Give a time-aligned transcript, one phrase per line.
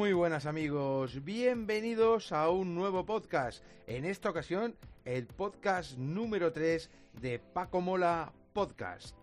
[0.00, 3.62] Muy buenas amigos, bienvenidos a un nuevo podcast.
[3.86, 6.88] En esta ocasión, el podcast número 3
[7.20, 9.14] de Paco Mola Podcast.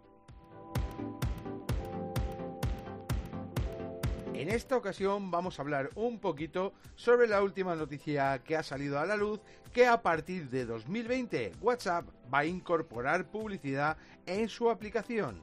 [4.35, 8.99] En esta ocasión vamos a hablar un poquito sobre la última noticia que ha salido
[8.99, 9.39] a la luz,
[9.73, 15.41] que a partir de 2020 WhatsApp va a incorporar publicidad en su aplicación.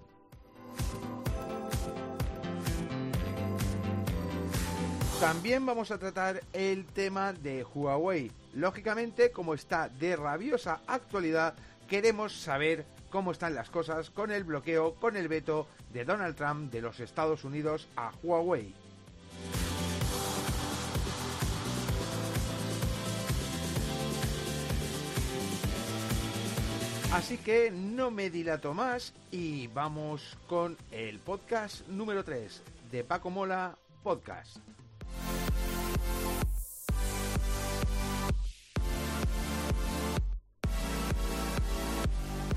[5.25, 8.31] También vamos a tratar el tema de Huawei.
[8.53, 11.55] Lógicamente, como está de rabiosa actualidad,
[11.89, 16.71] queremos saber cómo están las cosas con el bloqueo, con el veto de Donald Trump
[16.71, 18.75] de los Estados Unidos a Huawei.
[27.15, 33.31] Así que no me dilato más y vamos con el podcast número 3 de Paco
[33.31, 34.59] Mola Podcast.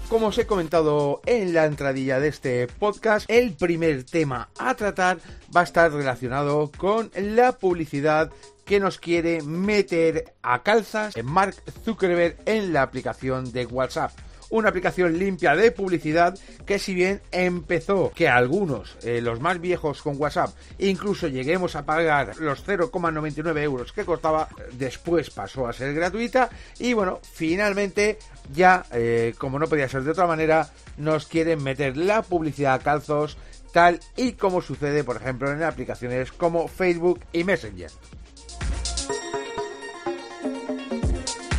[0.10, 5.18] Como os he comentado en la entradilla de este podcast, el primer tema a tratar
[5.54, 8.32] va a estar relacionado con la publicidad
[8.64, 14.12] que nos quiere meter a calzas Mark Zuckerberg en la aplicación de WhatsApp
[14.50, 20.02] una aplicación limpia de publicidad que si bien empezó que algunos, eh, los más viejos
[20.02, 25.94] con WhatsApp, incluso lleguemos a pagar los 0,99 euros que costaba, después pasó a ser
[25.94, 28.20] gratuita y bueno, finalmente
[28.54, 32.80] ya, eh, como no podía ser de otra manera, nos quieren meter la publicidad a
[32.80, 33.38] calzos
[33.74, 37.92] tal y como sucede por ejemplo en aplicaciones como Facebook y Messenger.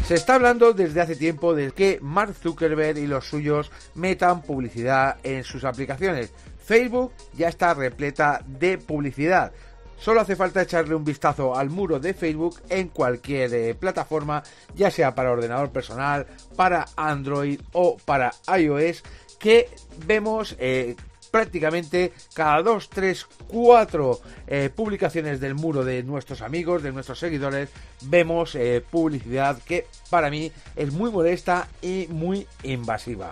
[0.09, 5.19] Se está hablando desde hace tiempo de que Mark Zuckerberg y los suyos metan publicidad
[5.23, 6.33] en sus aplicaciones.
[6.64, 9.53] Facebook ya está repleta de publicidad.
[9.98, 14.42] Solo hace falta echarle un vistazo al muro de Facebook en cualquier eh, plataforma,
[14.75, 16.27] ya sea para ordenador personal,
[16.57, 19.02] para Android o para iOS,
[19.39, 19.69] que
[20.07, 20.96] vemos eh,
[21.30, 27.70] prácticamente cada dos, tres, cuatro eh, publicaciones del muro de nuestros amigos, de nuestros seguidores,
[28.02, 33.30] vemos eh, publicidad que para mí es muy molesta y muy invasiva.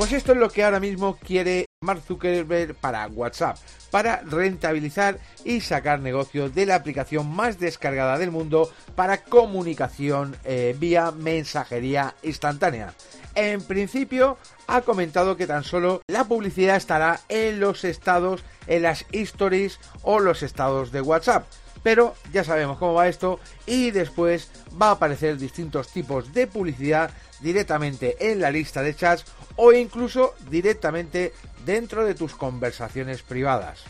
[0.00, 3.58] Pues esto es lo que ahora mismo quiere Mark Zuckerberg para WhatsApp,
[3.90, 10.76] para rentabilizar y sacar negocio de la aplicación más descargada del mundo para comunicación eh,
[10.78, 12.94] vía mensajería instantánea.
[13.34, 19.06] En principio, ha comentado que tan solo la publicidad estará en los estados, en las
[19.12, 21.46] stories o los estados de WhatsApp.
[21.82, 27.10] Pero ya sabemos cómo va esto y después va a aparecer distintos tipos de publicidad
[27.40, 29.24] directamente en la lista de chats
[29.56, 31.32] o incluso directamente
[31.64, 33.84] dentro de tus conversaciones privadas.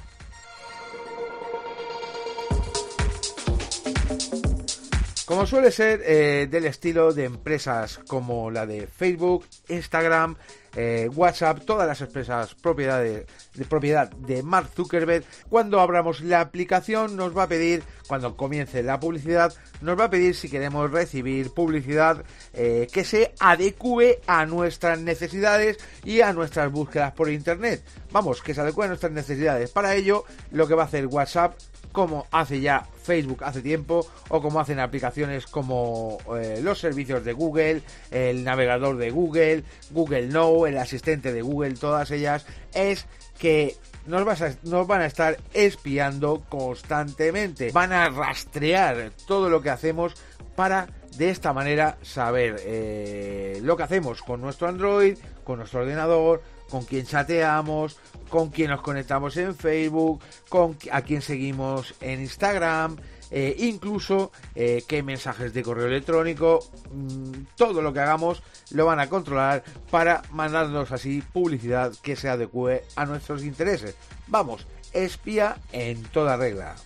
[5.30, 10.34] Como suele ser eh, del estilo de empresas como la de Facebook, Instagram,
[10.74, 17.14] eh, WhatsApp, todas las empresas propiedades, de propiedad de Mark Zuckerberg, cuando abramos la aplicación
[17.14, 21.52] nos va a pedir, cuando comience la publicidad, nos va a pedir si queremos recibir
[21.52, 27.84] publicidad eh, que se adecue a nuestras necesidades y a nuestras búsquedas por Internet.
[28.10, 29.70] Vamos, que se adecue a nuestras necesidades.
[29.70, 31.54] Para ello, lo que va a hacer WhatsApp
[31.92, 37.32] como hace ya Facebook hace tiempo o como hacen aplicaciones como eh, los servicios de
[37.32, 43.06] Google, el navegador de Google, Google Now, el asistente de Google, todas ellas, es
[43.38, 44.24] que nos,
[44.64, 47.70] nos, van a estar espiando constantemente.
[47.72, 50.14] Van a rastrear todo lo que hacemos
[50.56, 56.42] para de esta manera saber eh, lo que hacemos con nuestro Android, con nuestro ordenador,
[56.70, 57.98] con quién chateamos,
[58.28, 62.96] con quién nos conectamos en Facebook, con a quién seguimos en Instagram,
[63.30, 66.60] eh, incluso eh, qué mensajes de correo electrónico,
[66.92, 72.28] mm, todo lo que hagamos lo van a controlar para mandarnos así publicidad que se
[72.28, 73.96] adecue a nuestros intereses.
[74.26, 76.76] Vamos, espía en toda regla.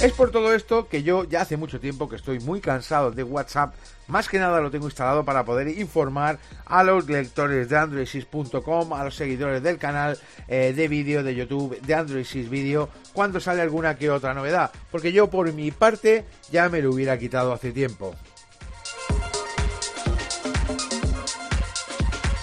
[0.00, 3.22] Es por todo esto que yo ya hace mucho tiempo que estoy muy cansado de
[3.22, 3.74] WhatsApp.
[4.08, 9.04] Más que nada lo tengo instalado para poder informar a los lectores de AndroidSys.com, a
[9.04, 10.18] los seguidores del canal
[10.48, 14.72] eh, de vídeo de YouTube de AndroidSys Video cuando sale alguna que otra novedad.
[14.90, 18.14] Porque yo por mi parte ya me lo hubiera quitado hace tiempo.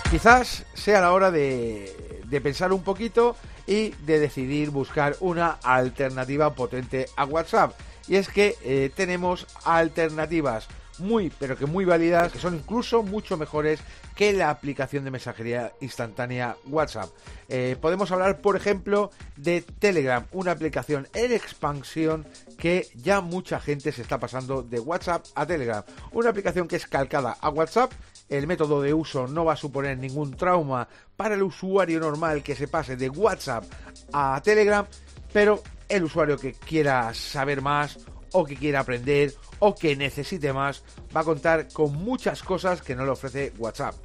[0.10, 3.36] Quizás sea la hora de, de pensar un poquito
[3.72, 7.72] y de decidir buscar una alternativa potente a WhatsApp.
[8.06, 10.68] Y es que eh, tenemos alternativas
[11.00, 13.80] muy, pero que muy válidas, que son incluso mucho mejores
[14.14, 17.10] que la aplicación de mensajería instantánea WhatsApp.
[17.48, 22.28] Eh, podemos hablar, por ejemplo, de Telegram, una aplicación en expansión
[22.58, 25.84] que ya mucha gente se está pasando de WhatsApp a Telegram.
[26.12, 27.94] Una aplicación que es calcada a WhatsApp.
[28.32, 30.88] El método de uso no va a suponer ningún trauma
[31.18, 33.66] para el usuario normal que se pase de WhatsApp
[34.14, 34.88] a Telegram,
[35.34, 38.00] pero el usuario que quiera saber más
[38.32, 40.82] o que quiera aprender o que necesite más
[41.14, 43.96] va a contar con muchas cosas que no le ofrece WhatsApp.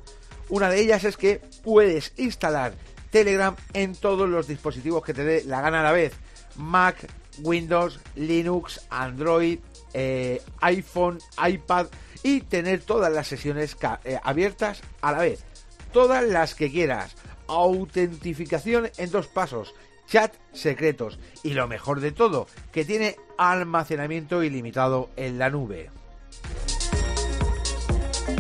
[0.49, 2.75] Una de ellas es que puedes instalar
[3.11, 6.15] Telegram en todos los dispositivos que te dé la gana a la vez.
[6.57, 7.09] Mac,
[7.45, 9.61] Windows, Linux, Android,
[9.95, 11.87] eh, iPhone, iPad
[12.27, 15.45] y tener todas las sesiones eh, abiertas a la vez.
[15.93, 17.15] Todas las que quieras.
[17.47, 19.75] Autentificación en dos pasos
[20.09, 25.91] chat secretos y lo mejor de todo, que tiene almacenamiento ilimitado en la nube.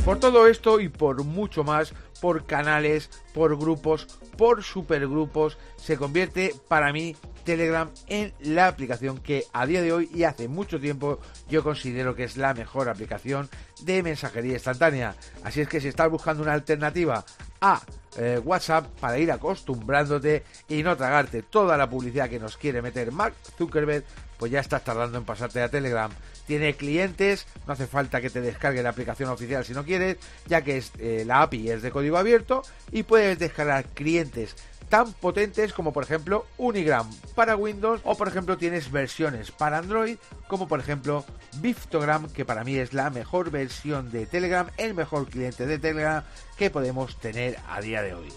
[0.04, 4.06] Por todo esto y por mucho más, por canales, por grupos,
[4.36, 7.14] por supergrupos, se convierte para mí
[7.46, 12.14] Telegram en la aplicación que a día de hoy y hace mucho tiempo yo considero
[12.14, 13.48] que es la mejor aplicación
[13.81, 15.14] de mensajería instantánea.
[15.44, 17.25] Así es que si estás buscando una alternativa
[17.60, 17.81] a
[18.19, 23.12] eh, WhatsApp para ir acostumbrándote y no tragarte toda la publicidad que nos quiere meter
[23.12, 24.04] Mark Zuckerberg,
[24.38, 26.10] pues ya estás tardando en pasarte a Telegram.
[26.46, 30.16] Tiene clientes, no hace falta que te descargue la aplicación oficial si no quieres,
[30.46, 32.62] ya que eh, la API es de código abierto
[32.93, 34.54] y puedes descargar clientes
[34.88, 40.16] tan potentes como por ejemplo Unigram para Windows o por ejemplo tienes versiones para Android
[40.46, 41.25] como por ejemplo
[41.60, 46.22] Biftogram que para mí es la mejor versión de Telegram, el mejor cliente de Telegram
[46.56, 48.32] que podemos tener a día de hoy.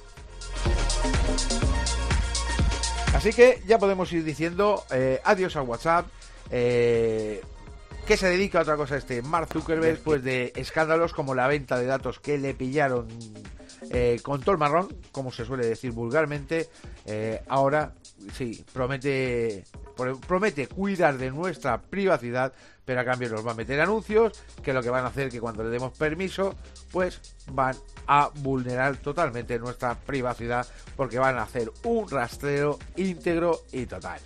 [3.14, 6.08] Así que ya podemos ir diciendo eh, adiós a WhatsApp.
[6.52, 7.42] Eh,
[8.10, 11.78] que se dedica a otra cosa este Mark Zuckerberg después de escándalos como la venta
[11.78, 13.08] de datos que le pillaron
[13.92, 16.70] eh, con todo el marrón, como se suele decir vulgarmente,
[17.06, 17.94] eh, ahora
[18.34, 19.64] sí, promete,
[20.28, 22.52] promete cuidar de nuestra privacidad,
[22.84, 25.40] pero a cambio nos va a meter anuncios que lo que van a hacer que
[25.40, 26.56] cuando le demos permiso,
[26.92, 27.22] pues
[27.52, 27.76] van
[28.08, 30.66] a vulnerar totalmente nuestra privacidad
[30.96, 34.20] porque van a hacer un rastreo íntegro y total.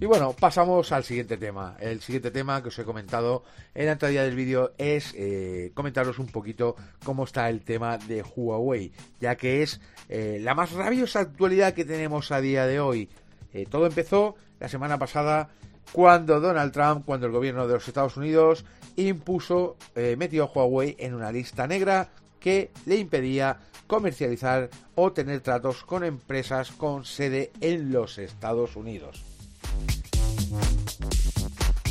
[0.00, 1.76] Y bueno, pasamos al siguiente tema.
[1.80, 3.42] El siguiente tema que os he comentado
[3.74, 8.22] en la entrada del vídeo es eh, comentaros un poquito cómo está el tema de
[8.22, 13.08] Huawei, ya que es eh, la más rabiosa actualidad que tenemos a día de hoy.
[13.52, 15.48] Eh, todo empezó la semana pasada
[15.90, 19.76] cuando Donald Trump, cuando el gobierno de los Estados Unidos impuso,
[20.16, 26.04] metió a Huawei en una lista negra que le impedía comercializar o tener tratos con
[26.04, 29.37] empresas con sede en los Estados Unidos.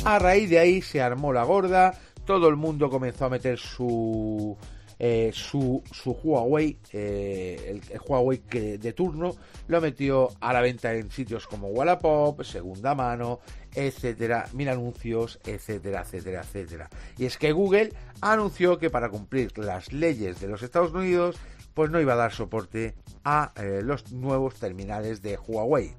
[0.04, 1.94] A raíz de ahí se armó la gorda,
[2.24, 4.56] todo el mundo comenzó a meter su
[5.00, 9.36] eh, su, Huawei, eh, el, Huawei que de turno,
[9.68, 13.40] lo metió a la venta en sitios como Wallapop, Segunda Mano,
[13.74, 16.90] etcétera, mil anuncios, etcétera, etcétera, etcétera.
[17.16, 21.36] Y es que Google anunció que para cumplir las leyes de los Estados Unidos,
[21.74, 25.94] pues no iba a dar soporte a eh, los nuevos terminales de Huawei.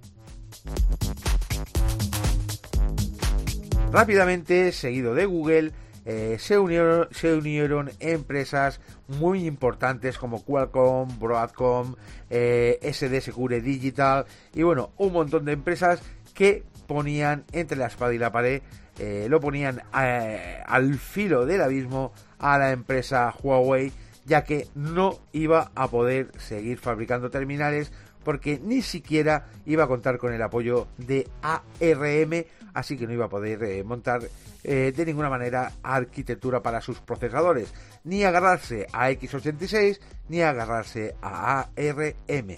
[3.91, 5.72] Rápidamente, seguido de Google,
[6.05, 11.95] eh, se, unieron, empresas muy importantes como Qualcomm, Broadcom,
[12.29, 16.01] eh, SD Secure Digital y bueno, un montón de empresas
[16.34, 18.62] que ponían entre la espada y la pared,
[18.98, 23.91] eh, lo ponían al filo del abismo a la empresa Huawei,
[24.25, 27.91] ya que no iba a poder seguir fabricando terminales
[28.23, 33.25] porque ni siquiera iba a contar con el apoyo de ARM así que no iba
[33.25, 34.21] a poder eh, montar
[34.63, 37.73] eh, de ninguna manera arquitectura para sus procesadores,
[38.03, 39.99] ni agarrarse a x86
[40.29, 42.55] ni agarrarse a ARM.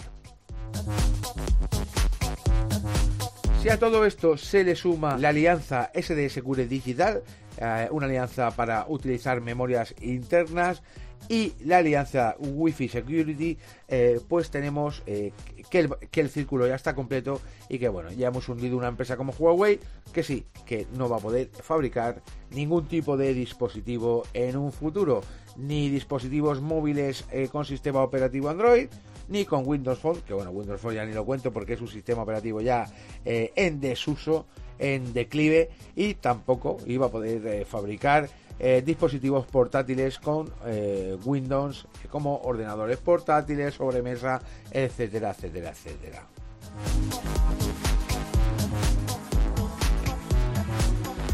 [3.62, 7.22] Si a todo esto se le suma la alianza SD Secure Digital,
[7.58, 10.82] eh, una alianza para utilizar memorias internas
[11.28, 13.56] y la alianza Wi-Fi Security,
[13.88, 15.32] eh, pues tenemos eh,
[15.70, 18.88] que, el, que, el, círculo ya está completo y que bueno, ya hemos hundido una
[18.88, 19.78] empresa como Huawei
[20.12, 25.22] que sí, que no va a poder fabricar ningún tipo de dispositivo en un futuro,
[25.56, 28.88] ni dispositivos móviles eh, con sistema operativo Android,
[29.28, 31.88] ni con Windows Phone, que bueno, Windows Phone ya ni lo cuento porque es un
[31.88, 32.86] sistema operativo ya
[33.24, 34.46] en desuso,
[34.78, 38.28] en declive y tampoco iba a poder fabricar
[38.58, 44.40] eh, dispositivos portátiles con eh, Windows eh, como ordenadores portátiles, sobremesa,
[44.70, 46.22] etcétera, etcétera, etcétera.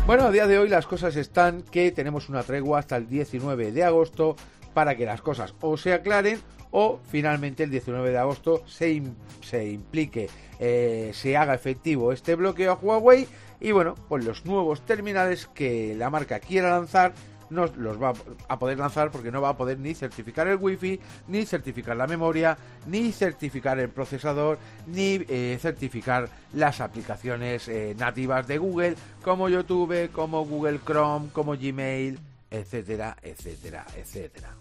[0.07, 3.73] Bueno, a día de hoy las cosas están que tenemos una tregua hasta el 19
[3.73, 4.37] de agosto
[4.73, 9.03] para que las cosas o se aclaren o finalmente el 19 de agosto se,
[9.43, 13.27] se implique, se haga efectivo este bloqueo a Huawei
[13.61, 17.13] y bueno, pues los nuevos terminales que la marca quiera lanzar
[17.51, 18.13] no los va
[18.49, 22.07] a poder lanzar porque no va a poder ni certificar el wifi, ni certificar la
[22.07, 29.49] memoria, ni certificar el procesador, ni eh, certificar las aplicaciones eh, nativas de Google como
[29.49, 32.19] YouTube, como Google Chrome, como Gmail,
[32.51, 34.55] etcétera, etcétera, etcétera.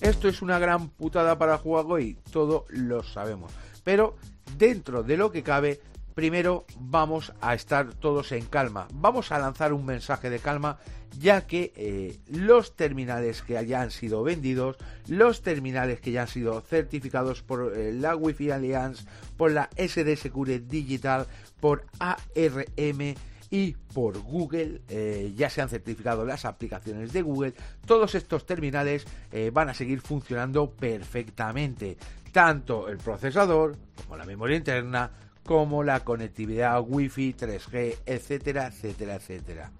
[0.00, 3.52] Esto es una gran putada para Huawei, todo lo sabemos.
[3.84, 4.16] Pero
[4.56, 5.80] dentro de lo que cabe,
[6.20, 8.88] primero vamos a estar todos en calma.
[8.92, 10.78] Vamos a lanzar un mensaje de calma
[11.18, 14.76] ya que eh, los terminales que ya han sido vendidos,
[15.08, 19.06] los terminales que ya han sido certificados por eh, la Wi-Fi Alliance,
[19.38, 21.26] por la SD Secure Digital,
[21.58, 23.14] por ARM
[23.48, 27.54] y por Google, eh, ya se han certificado las aplicaciones de Google,
[27.86, 29.06] todos estos terminales
[29.54, 31.96] van a seguir funcionando perfectamente,
[32.30, 35.10] tanto el procesador como la memoria interna,
[35.44, 39.72] como la conectividad Wi-Fi, 3G, etcétera, etcétera, etcétera.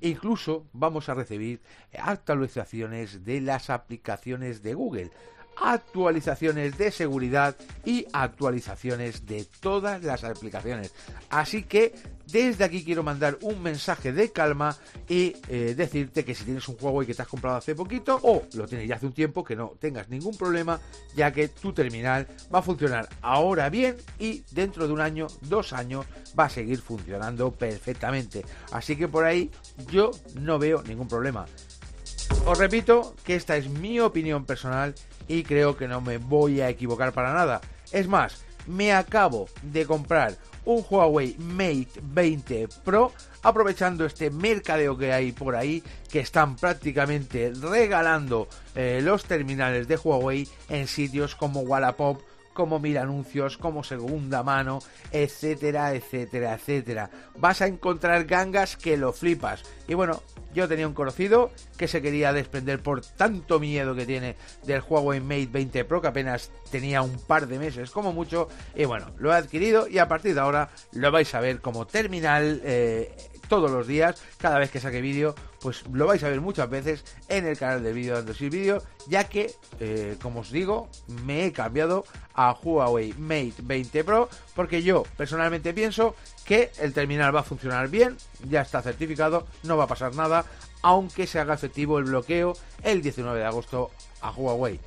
[0.00, 1.60] Incluso vamos a recibir
[1.98, 5.10] actualizaciones de las aplicaciones de Google
[5.60, 10.92] actualizaciones de seguridad y actualizaciones de todas las aplicaciones.
[11.30, 11.94] Así que
[12.26, 14.76] desde aquí quiero mandar un mensaje de calma
[15.08, 18.20] y eh, decirte que si tienes un juego y que te has comprado hace poquito
[18.22, 20.78] o lo tienes ya hace un tiempo, que no tengas ningún problema,
[21.16, 25.72] ya que tu terminal va a funcionar ahora bien y dentro de un año, dos
[25.72, 26.06] años,
[26.38, 28.44] va a seguir funcionando perfectamente.
[28.72, 29.50] Así que por ahí
[29.90, 31.46] yo no veo ningún problema.
[32.46, 34.94] Os repito que esta es mi opinión personal
[35.26, 37.60] y creo que no me voy a equivocar para nada.
[37.92, 45.12] Es más, me acabo de comprar un Huawei Mate 20 Pro aprovechando este mercadeo que
[45.12, 51.60] hay por ahí que están prácticamente regalando eh, los terminales de Huawei en sitios como
[51.60, 52.20] Wallapop
[52.58, 54.80] como mil anuncios, como segunda mano,
[55.12, 57.08] etcétera, etcétera, etcétera.
[57.36, 59.62] Vas a encontrar gangas que lo flipas.
[59.86, 64.34] Y bueno, yo tenía un conocido que se quería desprender por tanto miedo que tiene
[64.64, 68.48] del Huawei Mate 20 Pro, que apenas tenía un par de meses como mucho.
[68.74, 71.86] Y bueno, lo he adquirido y a partir de ahora lo vais a ver como
[71.86, 73.14] terminal eh,
[73.48, 77.04] todos los días, cada vez que saque vídeo, pues lo vais a ver muchas veces
[77.28, 80.88] en el canal de vídeo dando sin vídeo, ya que, eh, como os digo,
[81.24, 86.14] me he cambiado a Huawei Mate 20 Pro, porque yo personalmente pienso
[86.44, 88.16] que el terminal va a funcionar bien,
[88.48, 90.44] ya está certificado, no va a pasar nada,
[90.82, 93.90] aunque se haga efectivo el bloqueo el 19 de agosto
[94.20, 94.78] a Huawei.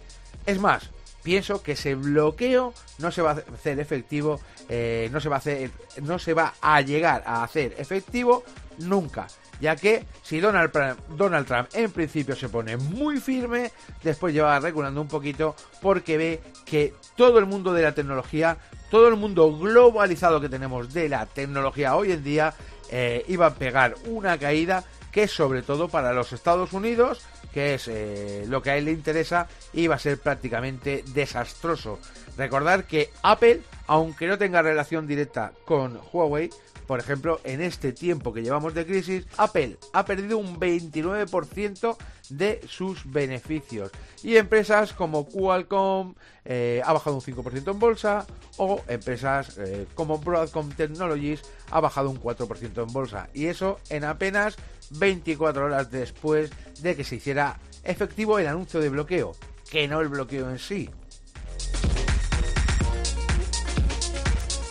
[0.46, 0.90] Es más,
[1.24, 5.40] pienso que ese bloqueo no se va a hacer efectivo, eh, no se va a
[5.40, 8.44] hacer, no se va a llegar a hacer efectivo
[8.80, 9.28] nunca.
[9.60, 10.72] Ya que si Donald,
[11.16, 13.72] Donald Trump en principio se pone muy firme,
[14.04, 18.58] después lleva reculando un poquito porque ve que todo el mundo de la tecnología,
[18.90, 22.56] todo el mundo globalizado que tenemos de la tecnología hoy en día,
[22.90, 27.22] eh, iba a pegar una caída que sobre todo para los Estados Unidos
[27.54, 32.00] que es eh, lo que a él le interesa, y va a ser prácticamente desastroso.
[32.38, 36.50] Recordar que Apple, aunque no tenga relación directa con Huawei,
[36.92, 41.96] por ejemplo, en este tiempo que llevamos de crisis, Apple ha perdido un 29%
[42.32, 43.92] de sus beneficios.
[44.24, 48.26] Y empresas como Qualcomm eh, ha bajado un 5% en bolsa
[48.58, 53.30] o empresas eh, como Broadcom Technologies ha bajado un 4% en bolsa.
[53.34, 54.58] Y eso en apenas
[54.92, 59.34] 24 horas después de que se hiciera efectivo el anuncio de bloqueo,
[59.70, 60.90] que no el bloqueo en sí.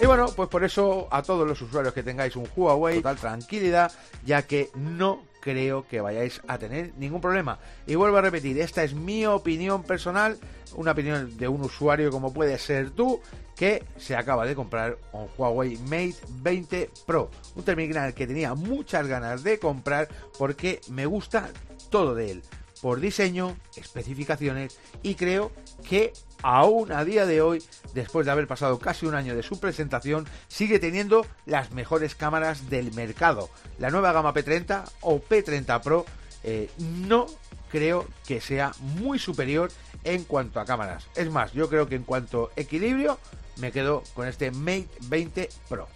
[0.00, 3.92] Y bueno, pues por eso a todos los usuarios que tengáis un Huawei, total tranquilidad,
[4.24, 7.58] ya que no creo que vayáis a tener ningún problema.
[7.86, 10.38] Y vuelvo a repetir, esta es mi opinión personal,
[10.74, 13.20] una opinión de un usuario como puede ser tú,
[13.56, 19.06] que se acaba de comprar un Huawei Mate 20 Pro, un terminal que tenía muchas
[19.06, 21.50] ganas de comprar porque me gusta
[21.90, 22.42] todo de él,
[22.80, 25.52] por diseño, especificaciones y creo
[25.88, 27.62] que aún a día de hoy,
[27.94, 32.70] después de haber pasado casi un año de su presentación, sigue teniendo las mejores cámaras
[32.70, 33.50] del mercado.
[33.78, 36.06] La nueva gama P30 o P30 Pro
[36.42, 37.26] eh, no
[37.70, 39.70] creo que sea muy superior
[40.04, 41.06] en cuanto a cámaras.
[41.14, 43.18] Es más, yo creo que en cuanto a equilibrio,
[43.56, 45.88] me quedo con este Mate 20 Pro.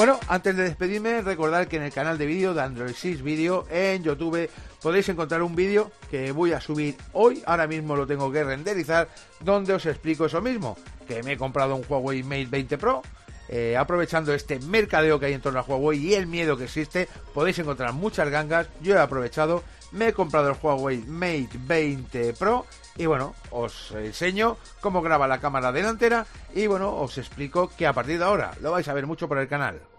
[0.00, 3.66] Bueno, antes de despedirme, recordar que en el canal de vídeo de Android 6 Video
[3.68, 4.48] en YouTube
[4.80, 9.08] podéis encontrar un vídeo que voy a subir hoy, ahora mismo lo tengo que renderizar,
[9.40, 13.02] donde os explico eso mismo, que me he comprado un Huawei Mate 20 Pro,
[13.50, 17.06] eh, aprovechando este mercadeo que hay en torno a Huawei y el miedo que existe,
[17.34, 18.68] podéis encontrar muchas gangas.
[18.80, 22.64] Yo he aprovechado, me he comprado el Huawei Mate 20 Pro
[22.96, 27.92] y bueno, os enseño cómo graba la cámara delantera y bueno, os explico que a
[27.92, 29.89] partir de ahora lo vais a ver mucho por el canal.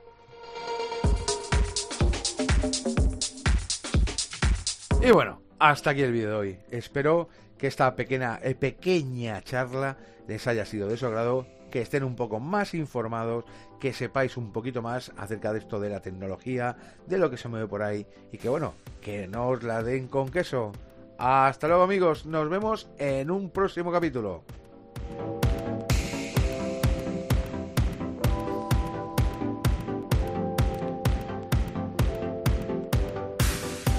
[5.03, 6.59] Y bueno, hasta aquí el vídeo de hoy.
[6.69, 7.27] Espero
[7.57, 12.15] que esta pequeña, eh, pequeña charla les haya sido de su agrado que estén un
[12.15, 13.45] poco más informados,
[13.79, 16.75] que sepáis un poquito más acerca de esto de la tecnología,
[17.07, 20.07] de lo que se mueve por ahí y que bueno, que no os la den
[20.07, 20.71] con queso.
[21.17, 24.43] Hasta luego amigos, nos vemos en un próximo capítulo.